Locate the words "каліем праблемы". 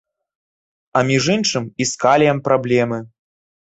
2.07-2.99